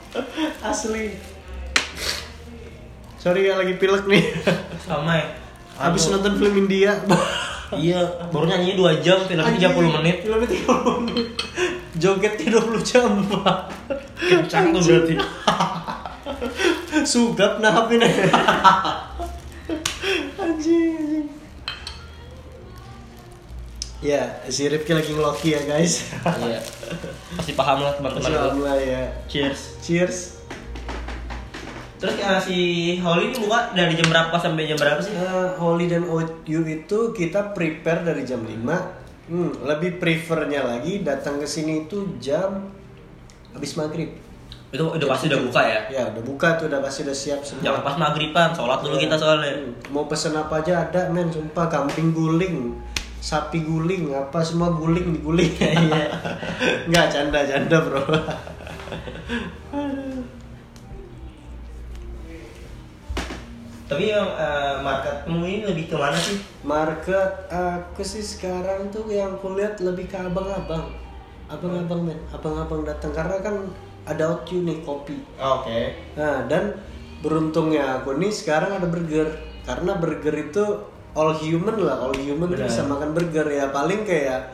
[0.68, 1.37] Asli
[3.18, 4.22] sorry ya lagi pilek nih.
[4.86, 5.26] Sama ya.
[5.78, 6.18] Habis Aduh.
[6.18, 6.98] nonton film India.
[7.68, 8.00] Iya
[8.32, 10.24] baru nyanyinya 2 jam filmnya 30 menit.
[10.24, 11.28] filmnya 30 menit.
[12.00, 13.10] Jogetnya 20 jam
[14.16, 15.14] kencang tuh berarti.
[17.04, 18.00] Sugap nahapin.
[20.38, 21.26] Anjing anjing.
[23.98, 26.08] Ya si Rifki lagi ngeloki ya guys.
[26.24, 26.64] Iya.
[27.36, 29.02] Pasti paham lah teman-teman Alhamdulillah ya.
[29.28, 29.76] Cheers.
[29.84, 30.37] Cheers
[31.98, 32.58] terus uh, si
[33.02, 35.12] Holly ini buka dari jam berapa sampai jam berapa sih?
[35.12, 41.42] Eh, Holy dan OU itu kita prepare dari jam 5 hmm, lebih prefernya lagi datang
[41.42, 42.70] ke sini itu jam
[43.52, 44.14] habis maghrib.
[44.68, 45.80] Itu udah pasti udah buka ya?
[45.88, 47.62] ya udah buka tuh udah pasti udah siap semua.
[47.66, 49.52] Jangan pas maghriban sholat dulu kita soalnya.
[49.58, 52.78] Hmm, mau pesen apa aja ada men sumpah kambing guling
[53.18, 55.52] sapi guling apa semua guling diguling.
[55.62, 56.06] Iya.
[56.86, 58.02] Nggak canda canda bro
[63.88, 66.36] tapi yang uh, marketmu ini lebih ke mana sih?
[66.60, 70.92] Market aku sih sekarang tuh yang kulihat lebih ke abang-abang.
[71.48, 73.16] Abang-abang men abang-abang datang.
[73.16, 73.72] Karena kan
[74.04, 75.16] ada OQ nih kopi.
[75.40, 75.96] Oke.
[76.20, 76.76] Nah dan
[77.24, 79.32] beruntungnya aku nih sekarang ada burger.
[79.64, 80.64] Karena burger itu
[81.16, 82.04] all human lah.
[82.04, 83.48] All human tuh bisa makan burger.
[83.48, 84.52] Ya paling kayak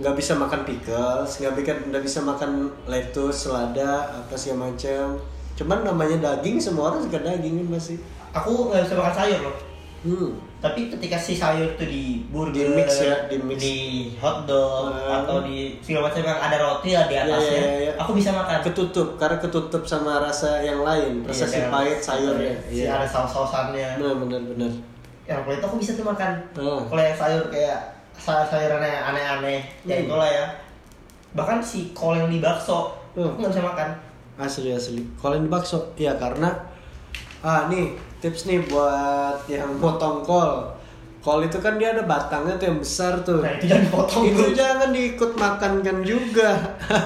[0.00, 5.20] nggak bisa makan pickles nggak bisa nggak bisa makan lettuce selada apa sih macam.
[5.52, 8.00] Cuman namanya daging semua orang suka daging pasti
[8.32, 9.56] Aku nggak bisa makan sayur loh.
[10.02, 10.30] hmm.
[10.60, 13.60] Tapi ketika si sayur itu di burger, Di mix ya, di mix.
[14.16, 15.16] hotdog Hmm.
[15.18, 17.92] atau di segala macam yang ada roti ya di Iya, atasnya, iya, iya.
[17.96, 18.60] aku bisa makan.
[18.62, 23.06] ketutup karena ketutup sama rasa yang lain rasa Iya, si pahit sayurnya Si iya ada
[23.06, 23.88] saus-sausannya.
[23.96, 24.72] benar benar benar
[25.24, 26.32] Yang kalau itu aku bisa tuh makan.
[26.54, 26.80] Oh.
[26.84, 27.78] Kalau yang sayur kayak
[28.14, 30.04] sayur-sayuran yang aneh-aneh, ya Hmm.
[30.04, 30.44] itulah ya.
[31.32, 33.26] Bahkan si kol yang di bakso, Hmm.
[33.26, 33.88] aku nggak bisa makan.
[34.36, 36.48] asli asli kalau yang di bakso ya karena
[37.40, 40.76] ah nih tips nih buat yang potong kol
[41.20, 44.40] kol itu kan dia ada batangnya tuh yang besar tuh Nah itu jangan dipotong itu
[44.42, 44.56] bro.
[44.56, 46.50] jangan diikut makankan juga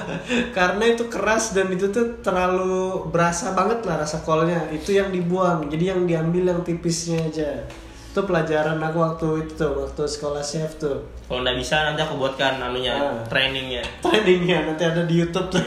[0.57, 5.67] karena itu keras dan itu tuh terlalu berasa banget lah rasa kolnya itu yang dibuang
[5.67, 7.67] jadi yang diambil yang tipisnya aja
[8.07, 12.15] itu pelajaran aku waktu itu tuh waktu sekolah chef tuh Kalau nggak bisa nanti aku
[12.15, 13.19] buatkan anunya Ah.
[13.27, 13.83] trainingnya.
[14.05, 15.59] trainingnya nanti ada di YouTube tuh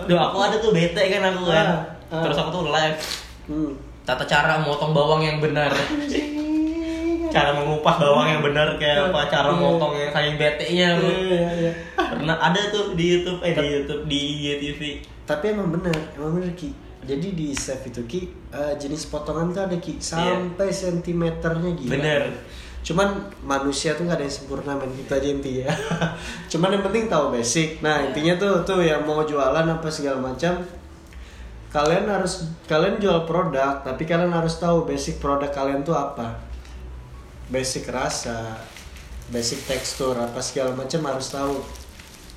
[0.00, 1.66] Duh, aku ada tuh bete kan aku kan.
[2.10, 2.22] Ah, ah.
[2.24, 2.98] Terus aku tuh live
[3.48, 3.72] hmm.
[4.10, 5.70] Tata cara motong bawang yang benar.
[7.30, 9.60] cara mengupas bawang yang benar kayak apa cara Iya.
[9.60, 11.08] motong yang saking bete-nya Iya, bro.
[11.08, 11.72] iya, iya.
[11.94, 14.80] Pernah ada tuh di YouTube eh di YouTube di YTV.
[15.22, 18.20] tapi emang bener emang bener ki jadi di chef itu ki
[18.50, 22.22] eh, jenis potongan tuh ada ki sampai sentimeternya gila Bener.
[22.82, 25.70] cuman manusia tuh nggak ada yang sempurna men itu aja intinya
[26.50, 30.66] cuman yang penting tahu basic nah intinya tuh tuh yang mau jualan apa segala macam
[31.70, 36.34] kalian harus kalian jual produk tapi kalian harus tahu basic produk kalian tuh apa.
[37.50, 38.58] Basic rasa
[39.30, 41.62] basic tekstur apa segala macam harus tahu.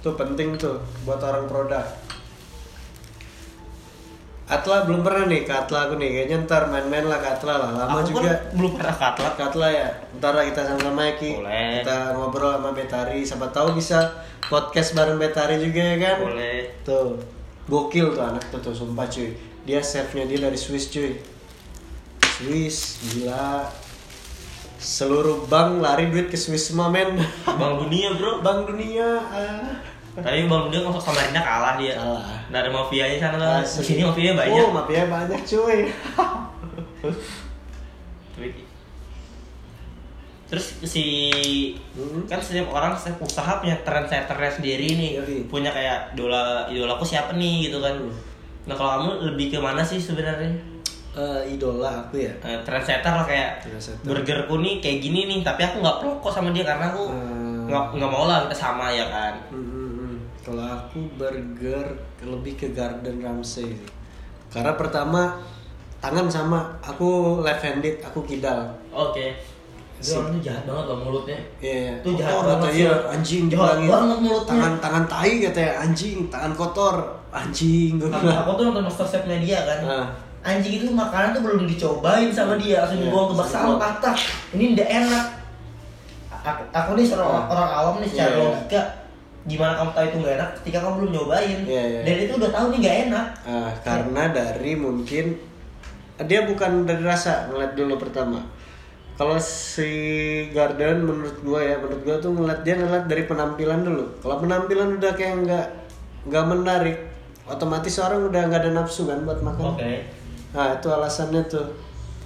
[0.06, 1.86] Tuh penting tuh buat orang produk.
[4.44, 6.10] Atla belum pernah nih ke Atla aku nih.
[6.14, 7.72] Kayaknya ntar main-main lah ke Atla lah.
[7.74, 8.30] Lama aku juga.
[8.30, 9.30] kan belum pernah katla.
[9.40, 9.88] Katla ya,
[10.20, 11.32] ntar lah kita sama-sama ya Ki.
[11.40, 11.82] Boleh.
[11.82, 14.14] Kita ngobrol sama Betari, siapa tahu bisa
[14.52, 16.18] podcast bareng Betari juga ya kan?
[16.28, 16.70] Boleh.
[16.84, 17.18] Tuh,
[17.66, 19.32] gokil tuh anak tuh, tuh sumpah cuy
[19.64, 21.16] Dia chefnya dia dari Swiss cuy
[22.20, 23.68] Swiss, gila
[24.76, 27.16] Seluruh bank lari duit ke Swiss semua men
[27.60, 28.40] Bang dunia bro.
[28.40, 29.80] Bank dunia ah.
[30.14, 31.96] Tapi Bang dunia masuk Samarinda kalah dia.
[31.96, 32.44] Kalah.
[32.46, 33.62] Dari mafianya sana lah.
[33.64, 34.68] Di sini mafianya Oh, banyak.
[34.76, 35.80] mafia banyak cuy
[38.36, 38.63] Tapi-
[40.54, 41.06] Terus si
[41.98, 42.22] Hmm.
[42.24, 45.50] kan setiap orang setiap usaha punya trendsetternya sendiri nih, Yoi.
[45.50, 47.98] punya kayak idola idolaku siapa nih gitu kan.
[47.98, 48.14] Hmm.
[48.64, 50.54] Nah kalau kamu lebih ke mana sih sebenarnya?
[51.14, 54.02] Eh, Idola aku ya Eh, trendsetter lah kayak Trendsetter.
[54.02, 57.66] burgerku nih kayak gini nih, tapi aku nggak pro kok sama dia karena aku Hmm.
[57.66, 59.34] nggak nggak mau lah kita sama ya kan.
[59.50, 60.16] Hmm, hmm, hmm.
[60.40, 61.86] Kalau aku burger
[62.20, 63.90] lebih ke Garden Ramsay sih.
[64.50, 65.38] Karena pertama
[65.98, 68.74] tangan sama aku left handed, aku kidal.
[68.90, 69.34] Oke.
[69.34, 69.53] Sip.
[70.04, 71.38] Dia orangnya jahat banget loh mulutnya.
[71.58, 71.92] Iya, iya.
[71.98, 73.90] Itu jahat Kotor banget iya, anjing Jahat dibilangin.
[73.90, 74.50] banget mulutnya.
[74.52, 76.96] Tangan tangan tai katanya anjing, tangan kotor,
[77.32, 78.38] anjing gue Aku, bilang.
[78.40, 79.80] aku tuh nonton Masterchef-nya dia kan.
[79.84, 80.08] Ah.
[80.44, 84.18] Anjing itu makanan tuh belum dicobain sama dia, langsung Iya, dibuang ke bak sampah patah.
[84.52, 85.26] Ini ndak enak.
[86.44, 87.44] Aku, aku nih seorang Ah.
[87.48, 88.44] orang awam nih secara Iya, iya.
[88.46, 88.82] logika
[89.44, 92.00] gimana kamu tahu itu nggak enak ketika kamu belum nyobain Iya, iya.
[92.02, 95.26] dan itu udah tahu nih nggak enak Ah, karena dari mungkin
[96.22, 98.40] dia bukan dari rasa ngeliat dulu pertama.
[99.14, 99.90] Kalau si
[100.50, 104.06] Garden menurut gua ya, menurut gua tuh ngeliat dia ngeliat dari penampilan dulu.
[104.26, 105.68] Kalau penampilan udah kayak nggak
[106.34, 106.98] nggak menarik,
[107.46, 109.78] otomatis orang udah nggak ada nafsu kan buat makan.
[109.78, 109.94] oke
[110.54, 111.68] Nah itu alasannya tuh.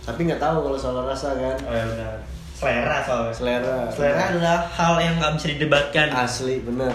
[0.07, 1.57] Tapi nggak tahu kalau soal rasa kan.
[1.67, 2.11] oh ya udah
[2.57, 3.77] selera soalnya Selera.
[3.93, 6.89] selera adalah hal yang nggak bisa didebatkan Asli bener.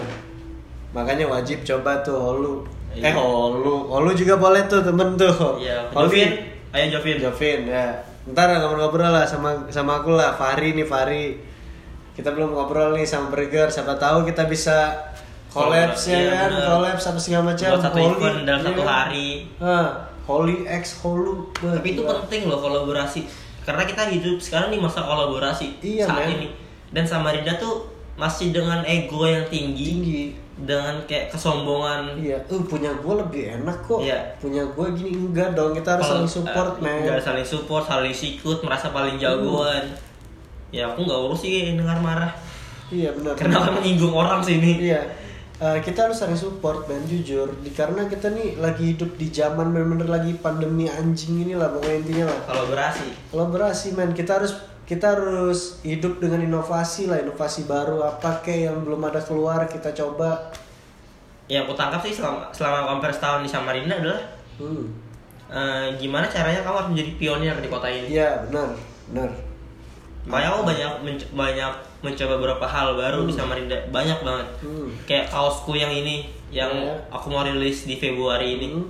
[0.91, 2.53] Makanya wajib coba tuh holu.
[2.93, 3.09] Iya.
[3.09, 5.57] Eh holu, holu juga boleh tuh temen tuh.
[5.61, 6.29] iya Jovin
[6.73, 7.93] ayo Jovin Jovin ya
[8.23, 11.35] ntar ngobrol-ngobrol lah sama sama aku lah Fahri nih Fahri.
[12.13, 14.93] Kita belum ngobrol nih sama Burger siapa tahu kita bisa
[15.49, 16.49] collabs ya Iya, kan?
[16.77, 17.67] collabs apa segala macam.
[17.75, 18.89] Satu Holy, event dalam iya satu kan?
[18.89, 19.29] hari.
[20.23, 23.27] Holy X Holu Wah, tapi itu penting loh kolaborasi.
[23.63, 26.35] Karena kita hidup sekarang di masa kolaborasi Iya, saat men.
[26.37, 26.47] ini.
[26.89, 30.23] Dan Samarinda tuh masih dengan ego yang tinggi, tinggi.
[30.53, 32.13] dengan kayak kesombongan.
[32.21, 34.05] Iya uh punya gue lebih enak kok.
[34.05, 34.37] Iya.
[34.37, 37.09] punya gue gini enggak dong kita harus saling support eh, men.
[37.09, 39.81] nggak saling support saling sikut merasa paling jagoan.
[40.69, 42.29] Ya aku nggak urus sih dengar marah.
[42.93, 43.33] Iya benar.
[43.33, 45.01] Karena menyinggung orang sini Iya.
[45.63, 47.49] Eh, kita harus saling support dan jujur.
[47.65, 51.97] Di- karena kita nih lagi hidup di zaman bener-bener lagi pandemi anjing ini lah pokoknya
[51.97, 52.39] intinya lah.
[52.45, 58.67] Kolaborasi kolaborasi men kita harus kita harus hidup dengan inovasi lah inovasi baru apa kek
[58.67, 60.51] yang belum ada keluar kita coba
[61.47, 64.19] ya aku tangkap sih selama selama hampir setahun di Samarinda adalah
[64.59, 64.83] hmm.
[65.47, 68.75] eh, gimana caranya kamu harus menjadi pionir di kota ini iya benar
[69.07, 69.29] benar
[70.23, 74.87] makanya aku banyak menc- banyak mencoba beberapa hal baru di Samarinda banyak banget Hmm.
[75.03, 76.95] kayak kaosku yang ini yang Iya.
[77.09, 78.87] aku mau rilis di Februari ini Hmm.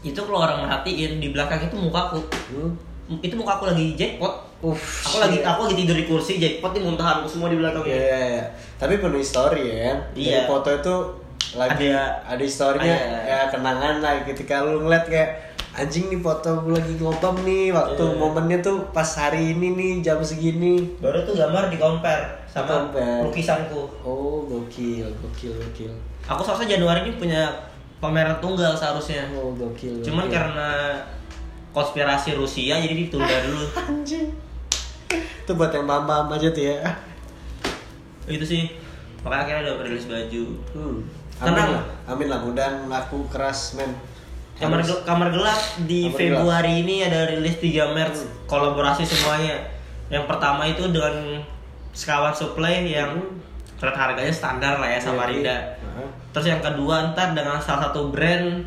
[0.00, 2.72] itu kalau orang merhatiin di belakang itu mukaku Hmm.
[3.20, 7.24] itu mukaku lagi jackpot Uff, aku lagi aku lagi tidur di kursi jackpot di muntahanku
[7.24, 8.42] semua di belakang Iya, iya, iya.
[8.74, 9.94] Tapi penuh story ya.
[10.10, 10.44] Dari Iya.
[10.44, 10.94] foto itu
[11.54, 13.18] lagi Ada- ada, historinya ada.
[13.24, 15.30] ya kenangan lah ketika lu ngeliat kayak
[15.72, 18.18] anjing nih foto gue lagi ngobam nih waktu Iya.
[18.18, 20.98] momennya tuh pas hari ini nih jam segini.
[20.98, 23.22] baru tuh gambar di compare sama Di-compare.
[23.24, 25.92] lukisanku Oh gokil, gokil, gokil.
[26.24, 27.46] aku seharusnya Januari ini punya
[27.96, 30.02] pameran tunggal seharusnya Oh gokil.
[30.02, 30.34] cuman gokil.
[30.34, 30.98] karena
[31.70, 34.28] konspirasi Rusia jadi ditunda dulu anjing.
[35.10, 36.76] Itu buat yang paham aja tuh ya.
[38.28, 38.68] itu sih
[39.18, 40.96] makanya akhirnya udah rilis baju Hmm.
[41.38, 41.70] Amin Tenang.
[41.72, 42.38] lah, amin lah.
[42.38, 43.88] Mudah laku keras men.
[44.54, 49.54] kamar gel- kamar gelap di Kamar Februari ini ada rilis 3 Maret kolaborasi semuanya
[50.08, 51.40] yang pertama itu dengan
[51.90, 53.16] sekawan supply yang
[53.78, 53.88] Hmm.
[53.88, 56.08] harganya standar lah ya Samarinda Heeh.
[56.28, 58.66] terus yang kedua ntar dengan salah satu brand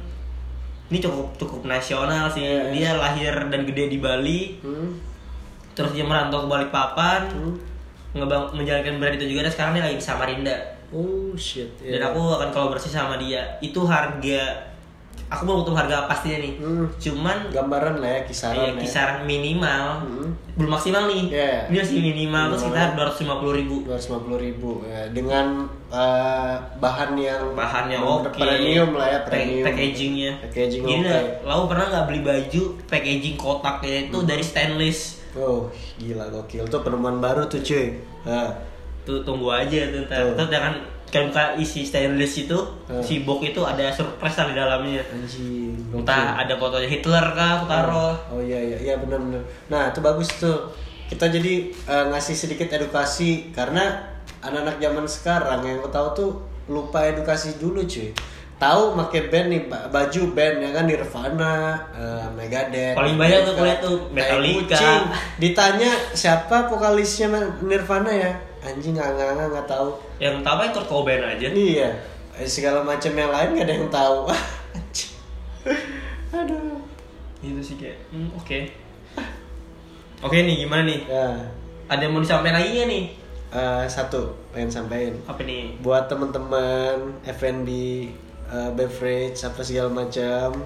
[0.87, 2.71] ini cukup cukup nasional sih Iya.
[2.71, 4.95] dia lahir dan gede di Bali Hmm.
[5.73, 7.55] Terus dia merantau ke Balikpapan Hmm.
[8.13, 10.55] ngebang menjalankan brand itu juga dan sekarang dia lagi di Samarinda
[10.89, 11.71] Oh shit.
[11.79, 12.05] dan iya.
[12.05, 14.67] aku akan kolaborasi sama dia itu harga
[15.25, 16.91] aku belum tahu harga pastinya nih Hmm.
[16.93, 18.71] cuman gambaran lah ya iya, kisaran ya.
[18.77, 20.27] kisaran minimal Hmm.
[20.53, 21.55] belum maksimal nih Iya.
[21.65, 25.07] ini masih minimal tuh sekitar 250 ribu 250 ribu ya.
[25.07, 31.07] dengan eh, bahan yang bahannya oke premium lah ya premium packagingnya Packaging gini oke.
[31.07, 34.27] dah lau pernah nggak beli baju packaging kotaknya itu Hmm.
[34.27, 35.67] dari stainless oh
[35.99, 36.65] gila gokil.
[36.67, 37.95] Tuh penemuan baru tuh cuy.
[38.27, 38.49] Hah.
[39.01, 40.21] tuh tunggu aja tuh ntar.
[40.37, 40.45] Tuh.
[41.11, 42.55] kalau buka isi stainless itu
[42.87, 43.03] Hmm.
[43.03, 45.03] si box itu ada surprise lah di dalamnya.
[45.11, 48.15] Anjing entah ada fotonya Hitler kah aku taruh.
[48.31, 49.43] Oh iya iya iya benar benar.
[49.67, 50.71] Nah itu bagus tuh.
[51.11, 54.07] Kita jadi eh, ngasih sedikit edukasi karena
[54.39, 56.31] anak-anak zaman sekarang yang aku tahu tuh
[56.71, 58.15] lupa edukasi dulu cuy
[58.61, 61.53] tahu make band nih ba- baju band ya kan Nirvana,
[61.91, 62.93] eh, Megadeth.
[62.93, 64.77] Paling banyak tuh kulihat tuh Metallica.
[64.77, 65.01] kucing.
[65.39, 67.27] Ditanya siapa vokalisnya
[67.59, 68.29] Nirvana ya?
[68.61, 69.89] Anjing nggak nggak nggak nggak tahu.
[70.15, 71.89] yang tahu kan Kurt Cobain aja Iya,
[72.31, 74.17] Eh, segala macam yang lain gak ada yang tahu.
[76.31, 76.77] Aduh.
[77.41, 78.57] itu sih kayak hmm, oke
[80.21, 81.25] oke nih gimana nih Ya,
[81.87, 83.03] ada yang mau disampaikan lagi nggak nih
[83.51, 87.69] eh, satu pengen sampaikan apa nih buat teman-teman F&B
[88.49, 90.57] eh, beverage apa segala macam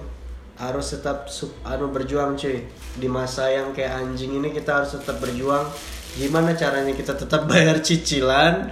[0.55, 2.63] harus tetap sub, anu berjuang cuy.
[2.95, 5.67] Di masa yang kayak anjing ini kita harus tetap berjuang.
[6.15, 8.71] Gimana caranya kita tetap bayar cicilan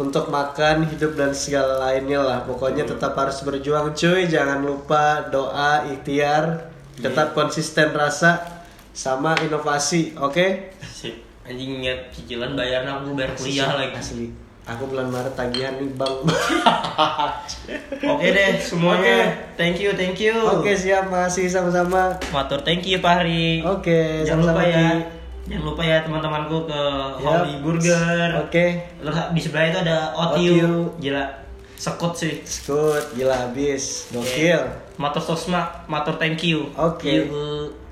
[0.00, 2.38] untuk makan hidup dan segala lainnya lah.
[2.48, 4.24] Pokoknya tetap harus berjuang cuy.
[4.32, 6.72] Jangan lupa doa ikhtiar.
[6.94, 8.62] Tetap konsisten rasa
[8.94, 10.78] sama inovasi oke?
[10.80, 11.18] Sip.
[11.44, 13.92] anjing ingat cicilan bayar aku bayar kuliah lagi.
[14.00, 16.16] asli aku bulan Maret tagihan nih bang
[18.16, 19.28] oke deh semuanya
[19.60, 22.16] thank you thank you Oke siap masih sama-sama.
[22.32, 25.04] Matur thank you Pak Hari Oke jangan lupa ya
[25.44, 26.82] jangan lupa ya teman-temanku ke
[27.20, 27.44] Yap.
[27.44, 28.66] Holy Burger Oke.
[29.04, 30.56] terus di sebelah itu ada Otiu.
[30.56, 31.24] Otiu gila
[31.76, 34.08] sekut sih Skut gila habis.
[34.08, 34.62] Gokil.
[34.96, 36.70] Matur sosma, matur thank you.
[36.78, 37.28] Oke.
[37.28, 37.83] Yuhu.